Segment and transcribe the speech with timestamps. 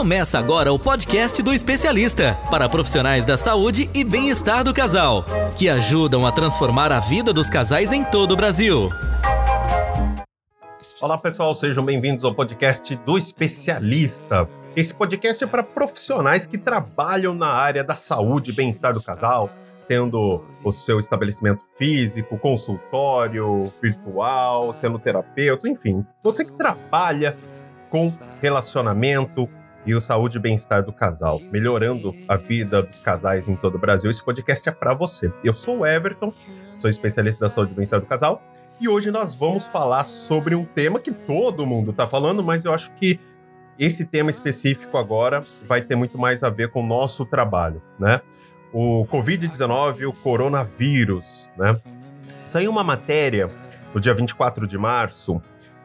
[0.00, 5.26] Começa agora o podcast do especialista para profissionais da saúde e bem-estar do casal,
[5.58, 8.88] que ajudam a transformar a vida dos casais em todo o Brasil.
[11.02, 14.48] Olá, pessoal, sejam bem-vindos ao podcast do especialista.
[14.74, 19.50] Esse podcast é para profissionais que trabalham na área da saúde e bem-estar do casal,
[19.86, 27.36] tendo o seu estabelecimento físico, consultório, virtual, sendo terapeuta, enfim, você que trabalha
[27.90, 28.10] com
[28.40, 29.46] relacionamento
[29.90, 33.78] e o saúde e bem-estar do casal, melhorando a vida dos casais em todo o
[33.80, 34.08] Brasil.
[34.08, 35.32] Esse podcast é para você.
[35.42, 36.32] Eu sou o Everton,
[36.76, 38.40] sou especialista da saúde e bem-estar do casal,
[38.80, 42.72] e hoje nós vamos falar sobre um tema que todo mundo está falando, mas eu
[42.72, 43.18] acho que
[43.76, 48.20] esse tema específico agora vai ter muito mais a ver com o nosso trabalho, né?
[48.72, 51.76] o Covid-19, o coronavírus, né?
[52.46, 53.50] Saiu uma matéria
[53.92, 55.42] no dia 24 de março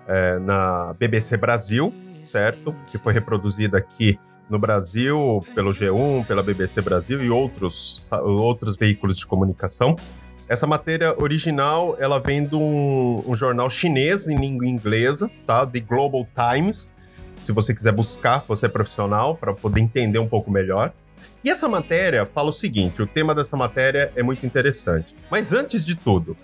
[0.08, 1.92] é, na BBC Brasil,
[2.26, 2.76] certo?
[2.88, 9.18] Que foi reproduzida aqui no Brasil pelo G1, pela BBC Brasil e outros, outros veículos
[9.18, 9.96] de comunicação.
[10.48, 15.66] Essa matéria original, ela vem de um, um jornal chinês em língua inglesa, tá?
[15.66, 16.90] The Global Times.
[17.44, 20.94] Se você quiser buscar, você é profissional, para poder entender um pouco melhor.
[21.44, 25.16] E essa matéria fala o seguinte: o tema dessa matéria é muito interessante.
[25.32, 26.38] Mas antes de tudo,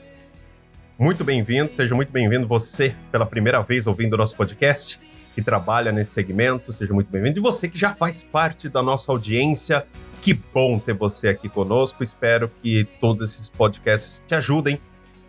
[0.97, 4.99] muito bem-vindo, seja muito bem-vindo você pela primeira vez ouvindo o nosso podcast,
[5.33, 7.39] que trabalha nesse segmento, seja muito bem-vindo.
[7.39, 9.85] E você que já faz parte da nossa audiência,
[10.21, 12.03] que bom ter você aqui conosco.
[12.03, 14.79] Espero que todos esses podcasts te ajudem,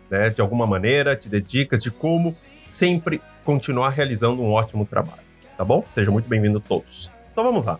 [0.09, 2.35] né, de alguma maneira, te dê dicas de como
[2.69, 5.21] sempre continuar realizando um ótimo trabalho,
[5.57, 5.83] tá bom?
[5.91, 7.11] Sejam muito bem-vindos todos.
[7.31, 7.79] Então vamos lá.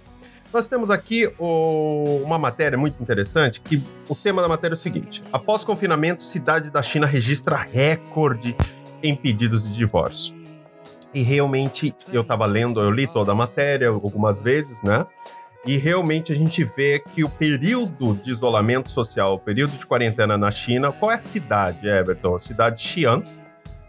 [0.51, 4.79] Nós temos aqui o, uma matéria muito interessante, que o tema da matéria é o
[4.79, 8.55] seguinte: após confinamento, cidade da China registra recorde
[9.01, 10.42] em pedidos de divórcio.
[11.13, 15.05] E realmente, eu estava lendo, eu li toda a matéria algumas vezes, né?
[15.65, 20.37] E realmente a gente vê que o período de isolamento social, o período de quarentena
[20.37, 22.35] na China, qual é a cidade, Everton?
[22.35, 23.23] A cidade de Xi'an,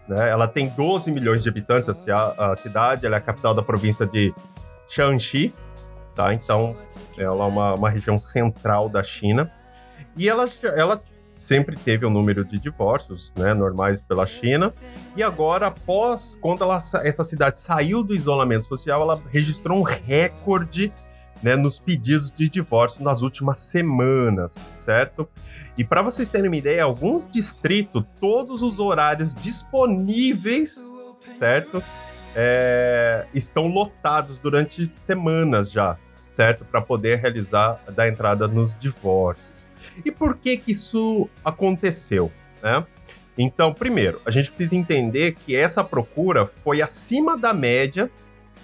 [0.07, 0.29] né?
[0.29, 4.33] Ela tem 12 milhões de habitantes, a, cidade, ela é a capital da província de
[4.89, 5.53] Shanxi,
[6.15, 6.33] tá?
[6.33, 6.77] Então,
[7.19, 9.51] ela é uma, uma região central da China.
[10.17, 10.47] E ela,
[10.77, 14.73] ela sempre teve um número de divórcios, né, normais pela China.
[15.17, 20.93] E agora, após, quando ela, essa cidade saiu do isolamento social, ela registrou um recorde
[21.43, 25.29] né, nos pedidos de divórcio nas últimas semanas, certo?
[25.77, 30.95] E para vocês terem uma ideia, alguns distritos, todos os horários disponíveis,
[31.39, 31.83] certo?
[32.35, 35.99] É, estão lotados durante semanas já
[36.35, 36.65] certo?
[36.65, 39.54] Para poder realizar da entrada nos divórcios.
[40.05, 42.31] E por que que isso aconteceu,
[42.63, 42.85] né?
[43.37, 48.11] Então, primeiro, a gente precisa entender que essa procura foi acima da média,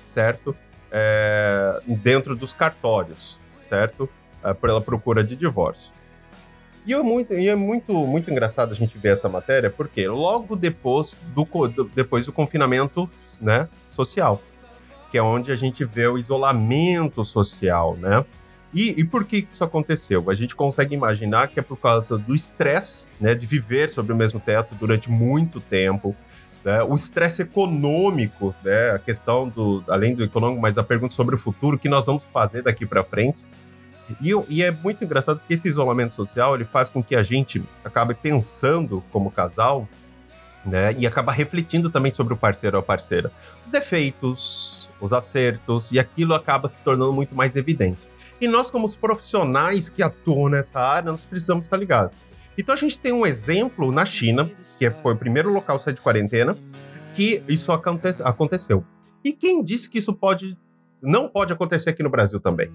[0.06, 0.56] certo?
[0.92, 4.08] É, dentro dos cartórios, certo?
[4.44, 5.92] É, pela procura de divórcio.
[6.86, 10.56] E é, muito, e é muito, muito engraçado a gente ver essa matéria, porque logo
[10.56, 11.46] depois do,
[11.94, 13.10] depois do confinamento
[13.40, 14.40] né, social
[15.10, 18.24] que é onde a gente vê o isolamento social, né?
[18.72, 20.30] E, e, por que isso aconteceu?
[20.30, 24.16] A gente consegue imaginar que é por causa do estresse, né, de viver sob o
[24.16, 26.14] mesmo teto durante muito tempo,
[26.64, 31.34] né, o estresse econômico, né, a questão do, além do econômico, mas a pergunta sobre
[31.34, 33.44] o futuro, o que nós vamos fazer daqui para frente.
[34.20, 37.62] E, e, é muito engraçado que esse isolamento social ele faz com que a gente
[37.84, 39.88] acabe pensando como casal
[40.64, 40.94] né?
[40.98, 43.32] E acaba refletindo também sobre o parceiro ou a parceira.
[43.64, 47.98] Os defeitos, os acertos, e aquilo acaba se tornando muito mais evidente.
[48.40, 52.16] E nós, como os profissionais que atuam nessa área, nós precisamos estar ligados.
[52.56, 55.94] Então a gente tem um exemplo na China, que foi o primeiro local a sair
[55.94, 56.56] de quarentena,
[57.14, 58.84] que isso aconte aconteceu.
[59.24, 60.56] E quem disse que isso pode
[61.02, 62.70] não pode acontecer aqui no Brasil também?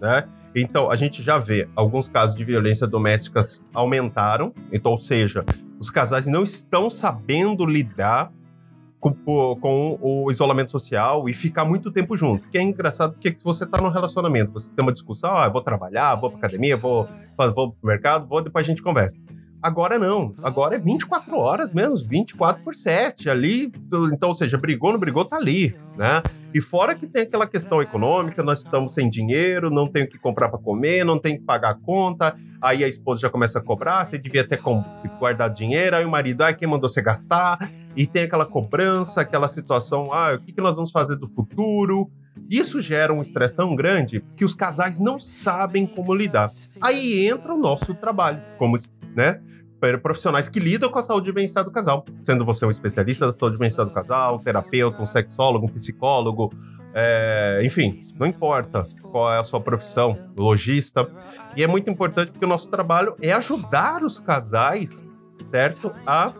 [0.00, 0.28] Né?
[0.54, 3.40] Então, a gente já vê alguns casos de violência doméstica
[3.74, 5.44] aumentaram, então, ou seja,
[5.78, 8.32] os casais não estão sabendo lidar
[9.00, 9.14] com,
[9.56, 12.46] com, o isolamento social e ficar muito tempo junto.
[12.48, 15.62] Que é engraçado porque se você está num relacionamento, você tem uma discussão, ah, vou
[15.62, 17.08] trabalhar, vou para academia, vou,
[17.54, 19.18] vou pro mercado, vou, depois a gente conversa.
[19.62, 20.34] Agora não.
[20.42, 23.70] Agora é 24 horas mesmo, 24 por 7 ali.
[24.12, 26.22] Então, ou seja, brigou, não brigou, tá ali, né?
[26.54, 30.18] E fora que tem aquela questão econômica, nós estamos sem dinheiro, não tenho o que
[30.18, 32.34] comprar para comer, não tem que pagar a conta.
[32.60, 34.60] Aí a esposa já começa a cobrar, você devia ter
[34.94, 37.58] se guardar dinheiro, aí o marido, ah, quem mandou você gastar?
[37.96, 42.10] E tem aquela cobrança, aquela situação, ah, o que, nós vamos fazer do futuro?
[42.48, 46.50] Isso gera um estresse tão grande que os casais não sabem como lidar.
[46.80, 48.76] Aí entra o nosso trabalho, como
[49.14, 49.40] né?
[50.02, 52.04] Profissionais que lidam com a saúde e bem-estar do casal.
[52.22, 55.68] Sendo você um especialista da saúde e bem-estar do casal, um terapeuta, um sexólogo, um
[55.68, 56.50] psicólogo,
[56.92, 61.08] é, enfim, não importa qual é a sua profissão, lojista.
[61.56, 65.06] E é muito importante porque o nosso trabalho é ajudar os casais,
[65.46, 65.92] certo?
[66.06, 66.32] A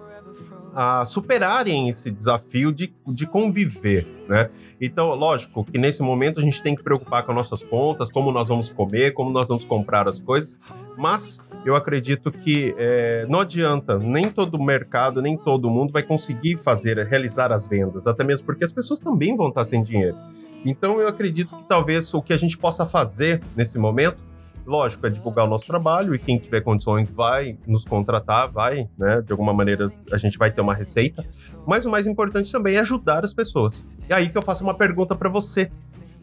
[0.75, 4.51] a superarem esse desafio de, de conviver, né?
[4.81, 8.49] Então, lógico que nesse momento a gente tem que preocupar com nossas contas, como nós
[8.49, 10.59] vamos comer, como nós vamos comprar as coisas,
[10.97, 16.57] mas eu acredito que é, não adianta, nem todo mercado, nem todo mundo vai conseguir
[16.57, 20.17] fazer, realizar as vendas, até mesmo porque as pessoas também vão estar sem dinheiro.
[20.65, 24.30] Então, eu acredito que talvez o que a gente possa fazer nesse momento
[24.71, 29.21] lógico, é divulgar o nosso trabalho e quem tiver condições vai nos contratar, vai, né?
[29.21, 31.27] De alguma maneira a gente vai ter uma receita.
[31.67, 33.85] Mas o mais importante também é ajudar as pessoas.
[34.09, 35.71] E aí que eu faço uma pergunta para você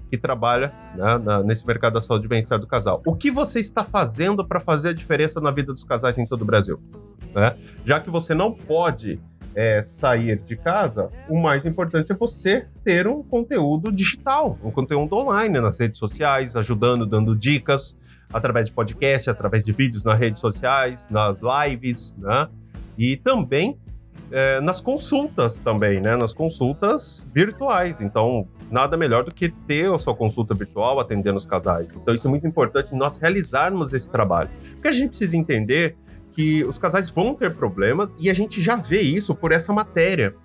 [0.09, 3.01] que trabalha né, na, nesse mercado da saúde e bem-estar do casal.
[3.05, 6.43] O que você está fazendo para fazer a diferença na vida dos casais em todo
[6.43, 6.79] o Brasil?
[7.35, 7.53] Né?
[7.85, 9.19] Já que você não pode
[9.53, 15.15] é, sair de casa, o mais importante é você ter um conteúdo digital, um conteúdo
[15.15, 17.97] online nas redes sociais, ajudando, dando dicas,
[18.31, 22.47] através de podcast, através de vídeos nas redes sociais, nas lives, né?
[22.97, 23.77] E também
[24.31, 26.15] é, nas consultas também, né?
[26.15, 28.01] Nas consultas virtuais.
[28.01, 31.93] Então, nada melhor do que ter a sua consulta virtual atendendo os casais.
[31.93, 34.49] Então, isso é muito importante nós realizarmos esse trabalho.
[34.73, 35.95] Porque a gente precisa entender
[36.31, 40.35] que os casais vão ter problemas e a gente já vê isso por essa matéria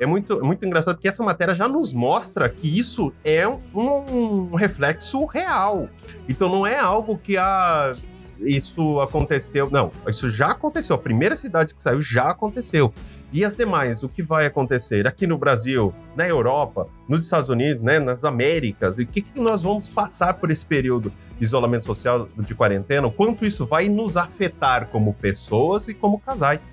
[0.00, 4.54] é muito, muito engraçado porque essa matéria já nos mostra que isso é um, um
[4.54, 5.88] reflexo real.
[6.28, 7.96] Então não é algo que a ah,
[8.40, 9.68] isso aconteceu.
[9.70, 10.94] Não, isso já aconteceu.
[10.94, 12.92] A primeira cidade que saiu já aconteceu.
[13.32, 17.82] E as demais, o que vai acontecer aqui no Brasil, na Europa, nos Estados Unidos,
[17.82, 18.98] né, nas Américas?
[18.98, 23.10] E o que, que nós vamos passar por esse período de isolamento social, de quarentena?
[23.10, 26.72] Quanto isso vai nos afetar como pessoas e como casais,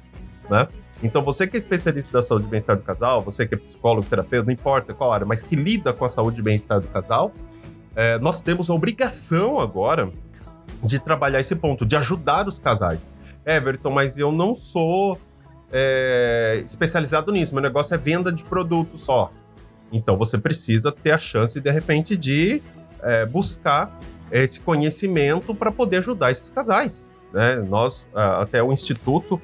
[0.49, 0.67] né?
[1.03, 4.07] Então, você que é especialista da saúde e bem-estar do casal, você que é psicólogo,
[4.07, 7.33] terapeuta, não importa qual área, mas que lida com a saúde e bem-estar do casal,
[7.95, 10.11] é, nós temos a obrigação agora
[10.83, 13.13] de trabalhar esse ponto, de ajudar os casais.
[13.45, 15.19] Everton, mas eu não sou
[15.71, 19.31] é, especializado nisso, meu negócio é venda de produtos só.
[19.91, 22.61] Então, você precisa ter a chance, de repente, de
[23.01, 23.97] é, buscar
[24.31, 27.07] esse conhecimento para poder ajudar esses casais.
[27.31, 27.57] Né?
[27.57, 29.39] Nós, até o Instituto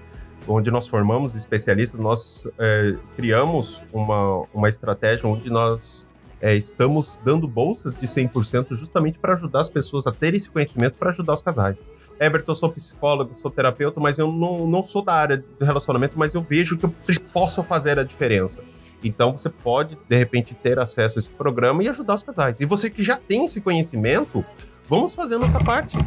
[0.47, 6.09] onde nós formamos especialistas, nós é, criamos uma, uma estratégia onde nós
[6.41, 10.95] é, estamos dando bolsas de 100% justamente para ajudar as pessoas a terem esse conhecimento
[10.95, 11.85] para ajudar os casais.
[12.19, 16.17] Everton, eu sou psicólogo, sou terapeuta, mas eu não, não sou da área do relacionamento,
[16.17, 16.93] mas eu vejo que eu
[17.33, 18.61] posso fazer a diferença.
[19.03, 22.59] Então você pode, de repente, ter acesso a esse programa e ajudar os casais.
[22.59, 24.45] E você que já tem esse conhecimento,
[24.87, 25.97] vamos fazer a nossa parte.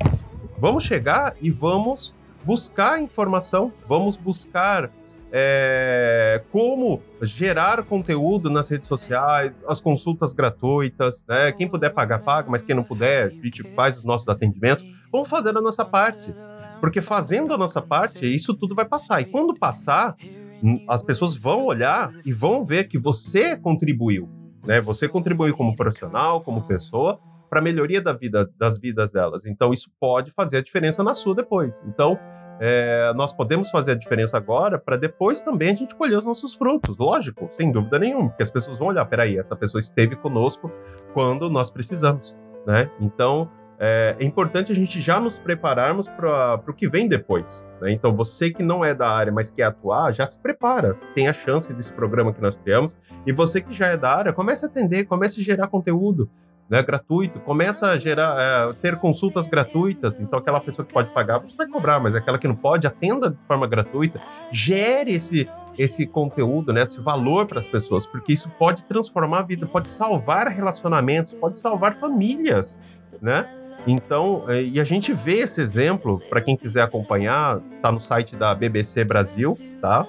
[0.58, 2.14] Vamos chegar e vamos
[2.44, 4.90] buscar informação, vamos buscar
[5.36, 11.50] é, como gerar conteúdo nas redes sociais, as consultas gratuitas, né?
[11.50, 14.84] Quem puder pagar, paga, mas quem não puder, a gente faz os nossos atendimentos.
[15.10, 16.32] Vamos fazer a nossa parte.
[16.80, 19.20] Porque fazendo a nossa parte, isso tudo vai passar.
[19.22, 20.14] E quando passar,
[20.62, 24.28] hum, as pessoas vão olhar e vão ver que você contribuiu.
[24.64, 24.80] Né?
[24.82, 27.18] Você contribuiu como profissional, como pessoa,
[27.54, 29.46] para melhoria da vida, das vidas delas.
[29.46, 31.80] Então, isso pode fazer a diferença na sua depois.
[31.86, 32.18] Então,
[32.60, 36.56] é, nós podemos fazer a diferença agora para depois também a gente colher os nossos
[36.56, 40.68] frutos, lógico, sem dúvida nenhuma, porque as pessoas vão olhar, peraí, essa pessoa esteve conosco
[41.12, 42.36] quando nós precisamos,
[42.66, 42.90] né?
[43.00, 43.48] Então,
[43.78, 47.68] é, é importante a gente já nos prepararmos para o que vem depois.
[47.80, 47.92] Né?
[47.92, 50.94] Então, você que não é da área, mas quer atuar, já se prepara.
[51.14, 52.96] Tem a chance desse programa que nós criamos.
[53.24, 56.28] E você que já é da área, comece a atender, comece a gerar conteúdo
[56.68, 60.18] né, gratuito, começa a gerar, é, ter consultas gratuitas.
[60.18, 63.30] Então, aquela pessoa que pode pagar, você vai cobrar, mas aquela que não pode, atenda
[63.30, 64.20] de forma gratuita.
[64.50, 69.42] Gere esse, esse conteúdo, né, esse valor para as pessoas, porque isso pode transformar a
[69.42, 72.80] vida, pode salvar relacionamentos, pode salvar famílias,
[73.20, 73.46] né?
[73.86, 78.34] Então, é, e a gente vê esse exemplo, para quem quiser acompanhar, tá no site
[78.34, 80.06] da BBC Brasil, tá?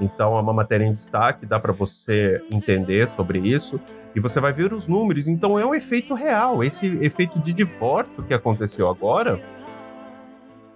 [0.00, 3.80] Então, é uma matéria em destaque, dá para você entender sobre isso.
[4.14, 5.28] E você vai ver os números.
[5.28, 6.62] Então, é um efeito real.
[6.62, 9.40] Esse efeito de divórcio que aconteceu agora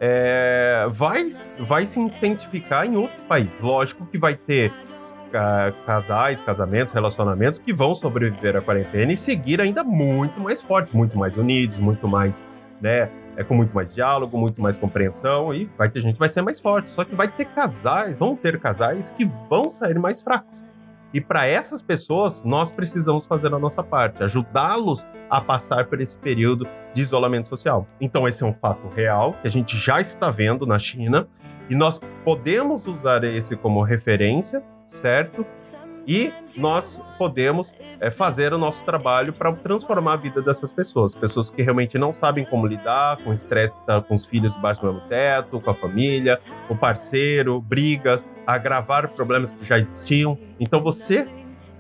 [0.01, 1.29] é, vai,
[1.61, 3.61] vai se identificar em outros países.
[3.61, 4.73] Lógico que vai ter
[5.87, 11.19] casais, casamentos, relacionamentos que vão sobreviver à quarentena e seguir ainda muito mais fortes, muito
[11.19, 12.47] mais unidos, muito mais,
[12.81, 16.29] né, é com muito mais diálogo, muito mais compreensão e vai ter gente que vai
[16.29, 16.89] ser mais forte.
[16.89, 20.63] Só que vai ter casais, vão ter casais que vão sair mais fracos.
[21.15, 26.19] E para essas pessoas, nós precisamos fazer a nossa parte, ajudá-los a passar por esse
[26.19, 27.87] período de isolamento social.
[28.01, 31.27] Então, esse é um fato real que a gente já está vendo na China
[31.69, 35.45] e nós podemos usar esse como referência, certo?
[36.07, 41.15] E nós podemos é, fazer o nosso trabalho para transformar a vida dessas pessoas.
[41.15, 43.79] Pessoas que realmente não sabem como lidar com o estresse,
[44.09, 49.53] com os filhos debaixo do mesmo teto, com a família, o parceiro, brigas, agravar problemas
[49.53, 50.39] que já existiam.
[50.59, 51.29] Então você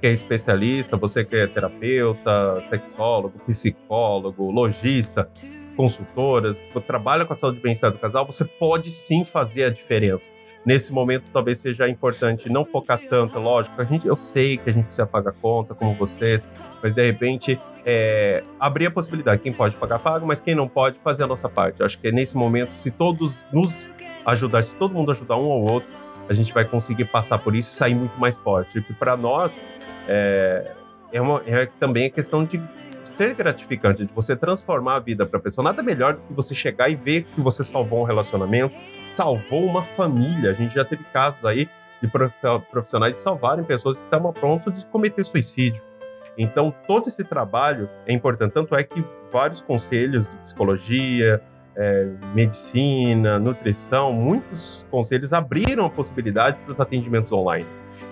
[0.00, 5.30] que é especialista, você que é terapeuta, sexólogo, psicólogo, lojista,
[5.76, 10.30] consultoras, trabalha com a saúde e bem-estar do casal, você pode sim fazer a diferença
[10.64, 14.73] nesse momento talvez seja importante não focar tanto, lógico, a gente, eu sei que a
[14.73, 16.49] gente precisa pagar conta, como vocês,
[16.83, 20.99] mas de repente é, abrir a possibilidade, quem pode pagar, paga, mas quem não pode,
[21.02, 21.81] fazer a nossa parte.
[21.81, 25.50] Eu acho que é nesse momento, se todos nos ajudar, se todo mundo ajudar um
[25.50, 25.95] ao outro,
[26.28, 28.78] a gente vai conseguir passar por isso e sair muito mais forte.
[28.78, 29.61] E para nós,
[30.09, 30.73] é,
[31.12, 32.61] é, uma, é também a questão de
[33.14, 35.64] ser gratificante, de você transformar a vida para a pessoa.
[35.64, 38.75] Nada melhor do que você chegar e ver que você salvou um relacionamento,
[39.07, 40.50] salvou uma família.
[40.50, 41.69] A gente já teve casos aí
[42.00, 42.09] de
[42.71, 45.81] profissionais de salvarem pessoas que estavam pronto de cometer suicídio.
[46.37, 48.52] Então, todo esse trabalho é importante.
[48.52, 51.42] Tanto é que vários conselhos de psicologia,
[51.76, 57.66] é, medicina, nutrição, muitos conselhos abriram a possibilidade para os atendimentos online.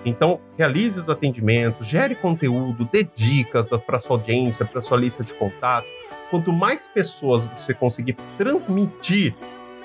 [0.05, 5.33] Então, realize os atendimentos, gere conteúdo, dê dicas para sua audiência, para sua lista de
[5.33, 5.89] contatos.
[6.29, 9.33] Quanto mais pessoas você conseguir transmitir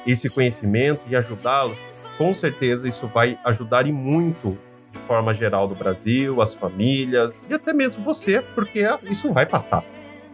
[0.06, 1.76] esse conhecimento e ajudá-lo,
[2.16, 4.58] com certeza isso vai ajudar e muito
[4.92, 9.84] de forma geral do Brasil, as famílias e até mesmo você, porque isso vai passar.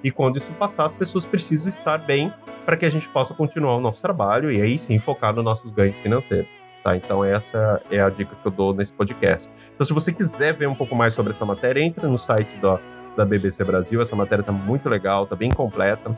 [0.03, 2.33] E quando isso passar, as pessoas precisam estar bem
[2.65, 5.73] para que a gente possa continuar o nosso trabalho e aí sim focar nos nossos
[5.73, 6.49] ganhos financeiros.
[6.83, 9.49] Tá, então essa é a dica que eu dou nesse podcast.
[9.73, 12.81] Então se você quiser ver um pouco mais sobre essa matéria, entre no site da,
[13.17, 14.01] da BBC Brasil.
[14.01, 16.17] Essa matéria está muito legal, está bem completa.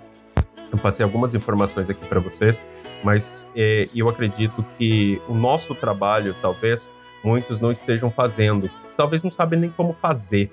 [0.71, 2.65] Eu passei algumas informações aqui para vocês,
[3.05, 6.91] mas é, eu acredito que o nosso trabalho, talvez
[7.23, 10.51] muitos não estejam fazendo, talvez não sabem nem como fazer.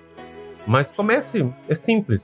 [0.67, 2.23] Mas comece, é simples.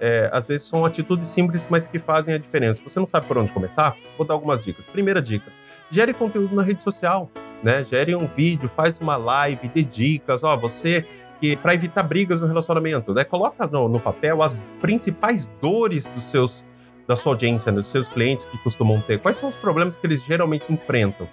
[0.00, 2.82] É, às vezes são atitudes simples, mas que fazem a diferença.
[2.84, 4.86] Você não sabe por onde começar, vou dar algumas dicas.
[4.86, 5.50] Primeira dica:
[5.90, 7.30] gere conteúdo na rede social,
[7.62, 7.84] né?
[7.84, 11.06] Gere um vídeo, faz uma live, dê dicas, ó, você
[11.40, 13.24] que para evitar brigas no relacionamento, né?
[13.24, 16.66] Coloca no, no, papel as principais dores dos seus
[17.06, 17.78] da sua audiência, né?
[17.78, 19.20] dos seus clientes que costumam ter.
[19.20, 21.28] Quais são os problemas que eles geralmente enfrentam?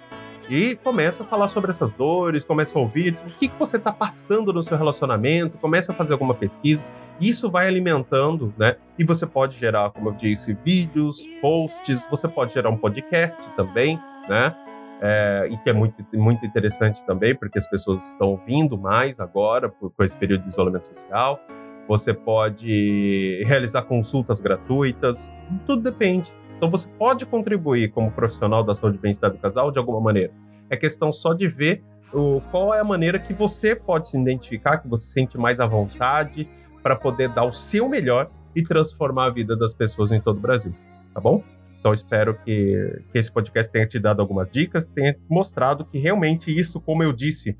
[0.48, 3.92] E começa a falar sobre essas dores, começa a ouvir o que, que você está
[3.92, 6.84] passando no seu relacionamento, começa a fazer alguma pesquisa.
[7.20, 8.76] Isso vai alimentando, né?
[8.98, 13.98] E você pode gerar, como eu disse, vídeos, posts, você pode gerar um podcast também,
[14.28, 14.54] né?
[15.00, 19.68] É, e que é muito, muito interessante também, porque as pessoas estão ouvindo mais agora,
[19.68, 21.40] por, com esse período de isolamento social.
[21.86, 25.32] Você pode realizar consultas gratuitas,
[25.66, 26.32] tudo depende.
[26.64, 30.32] Então você pode contribuir como profissional da saúde e bem-estar do casal de alguma maneira.
[30.70, 34.78] É questão só de ver o, qual é a maneira que você pode se identificar,
[34.78, 36.48] que você sente mais à vontade
[36.82, 40.40] para poder dar o seu melhor e transformar a vida das pessoas em todo o
[40.40, 40.74] Brasil.
[41.12, 41.44] Tá bom?
[41.78, 46.50] Então espero que, que esse podcast tenha te dado algumas dicas, tenha mostrado que realmente
[46.50, 47.58] isso, como eu disse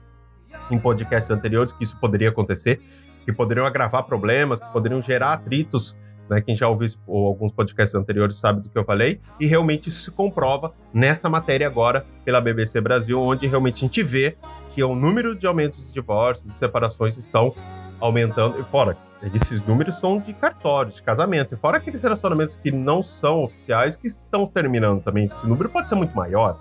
[0.71, 2.81] em podcasts anteriores, que isso poderia acontecer,
[3.27, 6.41] que poderiam agravar problemas, que poderiam gerar atritos né?
[6.41, 9.21] Quem já ouviu alguns podcasts anteriores sabe do que eu falei.
[9.41, 14.03] E realmente isso se comprova nessa matéria agora pela BBC Brasil, onde realmente a gente
[14.03, 14.37] vê
[14.75, 17.55] que o número de aumentos de divórcios, de separações estão
[18.01, 18.61] aumentando.
[18.61, 18.97] E fora,
[19.35, 21.55] esses números são de cartório, de casamento.
[21.55, 25.25] E fora aqueles relacionamentos que não são oficiais, que estão terminando também.
[25.25, 26.59] Esse número pode ser muito maior.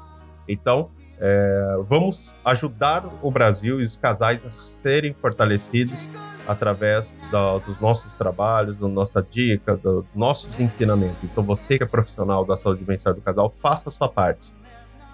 [0.47, 0.89] Então,
[1.19, 6.09] é, vamos ajudar o Brasil e os casais a serem fortalecidos
[6.47, 7.19] através
[7.65, 11.23] dos nossos trabalhos, da nossa dica, dos nossos ensinamentos.
[11.23, 14.53] Então, você que é profissional da saúde bem-estar do casal, faça a sua parte.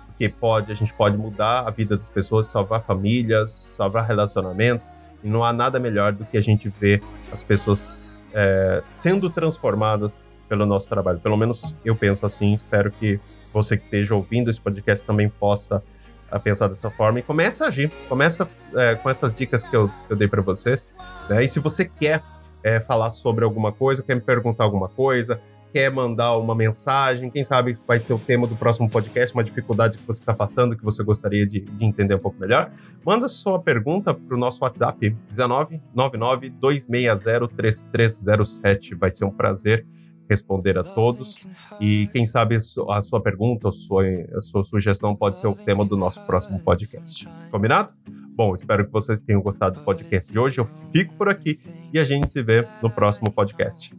[0.08, 4.88] Porque pode, a gente pode mudar a vida das pessoas, salvar famílias, salvar relacionamentos.
[5.24, 10.22] E não há nada melhor do que a gente ver as pessoas é, sendo transformadas
[10.48, 11.20] pelo nosso trabalho.
[11.20, 12.54] Pelo menos eu penso assim.
[12.54, 13.20] Espero que
[13.54, 15.84] você que esteja ouvindo esse podcast também possa
[16.32, 17.92] a pensar dessa forma e começa a agir.
[18.08, 20.90] Começa é, com essas dicas que eu, eu dei para vocês.
[21.30, 21.44] Né?
[21.44, 22.22] E se você quer
[22.64, 27.44] é, falar sobre alguma coisa, quer me perguntar alguma coisa, quer mandar uma mensagem, quem
[27.44, 30.84] sabe vai ser o tema do próximo podcast, uma dificuldade que você está passando, que
[30.84, 32.72] você gostaria de, de, entender um pouco melhor,
[33.06, 38.96] manda sua pergunta para o nosso WhatsApp, 19 99 260 3307.
[38.96, 39.86] Vai ser um prazer
[40.30, 41.46] responder a todos.
[41.80, 44.04] E quem sabe a sua pergunta, a sua,
[44.36, 47.28] a sua sugestão pode ser o tema do nosso próximo podcast.
[47.52, 47.94] Combinado?
[48.36, 50.60] Bom, espero que vocês tenham gostado do podcast de hoje.
[50.60, 51.60] Eu fico por aqui
[51.94, 53.94] e a gente se vê no próximo podcast.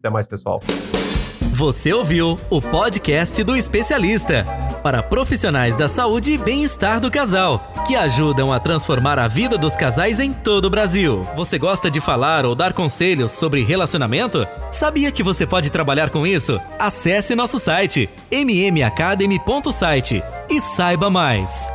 [0.00, 0.60] Até mais, pessoal.
[1.54, 4.65] Você ouviu o podcast do especialista.
[4.86, 9.74] Para profissionais da saúde e bem-estar do casal, que ajudam a transformar a vida dos
[9.74, 11.26] casais em todo o Brasil.
[11.34, 14.46] Você gosta de falar ou dar conselhos sobre relacionamento?
[14.70, 16.60] Sabia que você pode trabalhar com isso?
[16.78, 21.68] Acesse nosso site mmacademy.site e saiba mais.